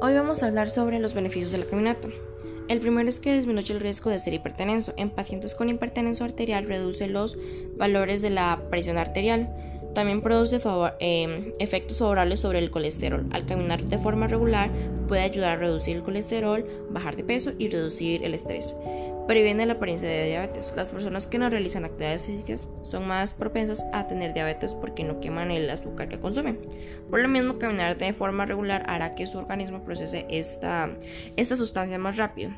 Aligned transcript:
Hoy 0.00 0.14
vamos 0.14 0.42
a 0.42 0.46
hablar 0.46 0.70
sobre 0.70 1.00
los 1.00 1.14
beneficios 1.14 1.50
de 1.50 1.58
la 1.58 1.64
caminata. 1.64 2.08
El 2.68 2.78
primero 2.78 3.08
es 3.08 3.18
que 3.18 3.34
disminuye 3.34 3.74
el 3.74 3.80
riesgo 3.80 4.10
de 4.10 4.20
ser 4.20 4.32
hipertenso. 4.32 4.94
En 4.96 5.10
pacientes 5.10 5.56
con 5.56 5.68
hipertensión 5.68 6.28
arterial 6.28 6.68
reduce 6.68 7.08
los 7.08 7.36
valores 7.76 8.22
de 8.22 8.30
la 8.30 8.62
presión 8.70 8.96
arterial. 8.96 9.52
También 9.98 10.20
produce 10.20 10.60
em, 11.00 11.52
efectos 11.58 11.98
favorables 11.98 12.38
sobre 12.38 12.60
el 12.60 12.70
colesterol. 12.70 13.26
Al 13.32 13.46
caminar 13.46 13.82
de 13.82 13.98
forma 13.98 14.28
regular 14.28 14.70
puede 15.08 15.22
ayudar 15.22 15.50
a 15.50 15.56
reducir 15.56 15.96
el 15.96 16.04
colesterol, 16.04 16.64
bajar 16.90 17.16
de 17.16 17.24
peso 17.24 17.50
y 17.58 17.68
reducir 17.68 18.22
el 18.22 18.32
estrés. 18.32 18.76
Previene 19.26 19.66
la 19.66 19.72
apariencia 19.72 20.08
de 20.08 20.28
diabetes. 20.28 20.72
Las 20.76 20.92
personas 20.92 21.26
que 21.26 21.40
no 21.40 21.50
realizan 21.50 21.84
actividades 21.84 22.26
físicas 22.26 22.70
son 22.82 23.08
más 23.08 23.34
propensas 23.34 23.84
a 23.92 24.06
tener 24.06 24.34
diabetes 24.34 24.72
porque 24.72 25.02
no 25.02 25.18
queman 25.18 25.50
el 25.50 25.68
azúcar 25.68 26.08
que 26.08 26.20
consumen. 26.20 26.60
Por 27.10 27.18
lo 27.18 27.26
mismo, 27.26 27.58
caminar 27.58 27.98
de 27.98 28.12
forma 28.12 28.46
regular 28.46 28.84
hará 28.86 29.16
que 29.16 29.26
su 29.26 29.38
organismo 29.38 29.82
procese 29.82 30.26
esta, 30.30 30.90
esta 31.34 31.56
sustancia 31.56 31.98
más 31.98 32.16
rápido 32.18 32.52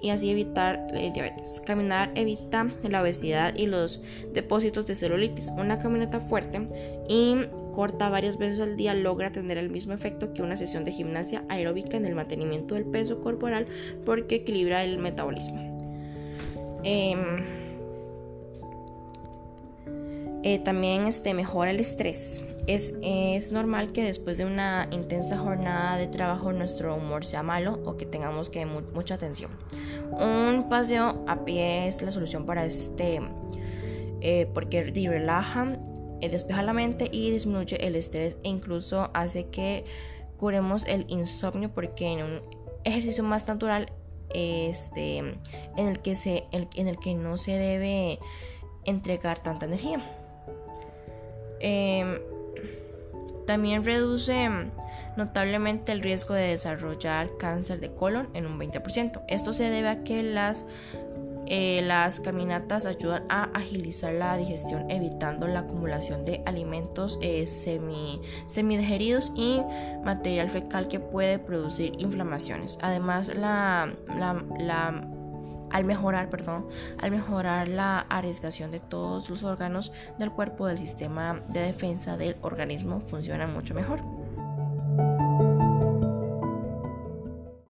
y 0.00 0.10
así 0.10 0.30
evitar 0.30 0.86
el 0.92 1.12
diabetes. 1.12 1.62
Caminar 1.66 2.12
evita 2.14 2.70
la 2.88 3.02
obesidad 3.02 3.54
y 3.54 3.66
los 3.66 4.02
depósitos 4.32 4.86
de 4.86 4.94
celulitis. 4.94 5.50
Una 5.56 5.78
caminata 5.78 6.20
fuerte 6.20 6.68
y 7.08 7.36
corta 7.74 8.08
varias 8.08 8.38
veces 8.38 8.60
al 8.60 8.76
día 8.76 8.94
logra 8.94 9.32
tener 9.32 9.58
el 9.58 9.70
mismo 9.70 9.92
efecto 9.92 10.32
que 10.32 10.42
una 10.42 10.56
sesión 10.56 10.84
de 10.84 10.92
gimnasia 10.92 11.44
aeróbica 11.48 11.96
en 11.96 12.06
el 12.06 12.14
mantenimiento 12.14 12.74
del 12.74 12.84
peso 12.84 13.20
corporal 13.20 13.66
porque 14.04 14.36
equilibra 14.36 14.84
el 14.84 14.98
metabolismo. 14.98 15.76
Em, 16.84 17.44
eh, 20.42 20.58
también 20.60 21.06
este, 21.06 21.34
mejora 21.34 21.70
el 21.70 21.80
estrés. 21.80 22.40
Es, 22.66 22.98
es, 23.02 23.52
normal 23.52 23.92
que 23.92 24.02
después 24.02 24.38
de 24.38 24.44
una 24.44 24.88
intensa 24.90 25.38
jornada 25.38 25.96
de 25.96 26.08
trabajo 26.08 26.52
nuestro 26.52 26.96
humor 26.96 27.24
sea 27.24 27.44
malo 27.44 27.80
o 27.84 27.96
que 27.96 28.06
tengamos 28.06 28.50
que 28.50 28.66
mucha 28.66 29.18
tensión. 29.18 29.52
Un 30.12 30.68
paseo 30.68 31.24
a 31.28 31.44
pie 31.44 31.86
es 31.86 32.02
la 32.02 32.10
solución 32.10 32.44
para 32.44 32.64
este 32.64 33.20
eh, 34.20 34.50
porque 34.52 34.82
relaja, 34.82 35.78
eh, 36.20 36.28
despeja 36.28 36.62
la 36.62 36.72
mente 36.72 37.08
y 37.12 37.30
disminuye 37.30 37.86
el 37.86 37.94
estrés 37.94 38.36
e 38.42 38.48
incluso 38.48 39.10
hace 39.14 39.46
que 39.46 39.84
curemos 40.36 40.86
el 40.86 41.04
insomnio 41.08 41.70
porque 41.72 42.06
en 42.06 42.22
un 42.22 42.40
ejercicio 42.84 43.22
más 43.22 43.46
natural 43.46 43.92
este, 44.30 45.18
en, 45.18 45.38
el 45.76 46.00
que 46.00 46.14
se, 46.14 46.44
en 46.52 46.88
el 46.88 46.98
que 46.98 47.14
no 47.14 47.36
se 47.36 47.52
debe 47.52 48.18
entregar 48.84 49.40
tanta 49.40 49.66
energía. 49.66 50.00
Em, 51.60 52.18
también 53.46 53.84
reduce 53.84 54.48
notablemente 55.16 55.92
el 55.92 56.02
riesgo 56.02 56.34
de 56.34 56.48
desarrollar 56.48 57.30
cáncer 57.38 57.80
de 57.80 57.94
colon 57.94 58.28
en 58.34 58.46
un 58.46 58.58
20%. 58.58 59.22
Esto 59.28 59.52
se 59.52 59.70
debe 59.70 59.88
a 59.88 60.04
que 60.04 60.22
las 60.22 60.66
eh, 61.48 61.80
las 61.84 62.18
caminatas 62.18 62.86
ayudan 62.86 63.24
a 63.28 63.44
agilizar 63.54 64.12
la 64.12 64.36
digestión 64.36 64.90
evitando 64.90 65.46
la 65.46 65.60
acumulación 65.60 66.24
de 66.24 66.42
alimentos 66.44 67.20
eh, 67.22 67.46
semi, 67.46 68.20
semidigeridos 68.46 69.32
y 69.36 69.62
material 70.04 70.50
fecal 70.50 70.88
que 70.88 70.98
puede 70.98 71.38
producir 71.38 71.92
inflamaciones. 71.98 72.78
Además, 72.82 73.30
la, 73.36 73.94
al 75.70 75.84
mejorar, 75.84 76.30
perdón, 76.30 76.66
al 76.98 77.10
mejorar 77.10 77.68
la 77.68 78.00
arriesgación 78.00 78.70
de 78.70 78.80
todos 78.80 79.28
los 79.28 79.42
órganos 79.42 79.92
del 80.18 80.30
cuerpo 80.30 80.66
del 80.66 80.78
sistema 80.78 81.40
de 81.48 81.60
defensa 81.60 82.16
del 82.16 82.36
organismo 82.42 83.00
funciona 83.00 83.46
mucho 83.46 83.74
mejor. 83.74 84.25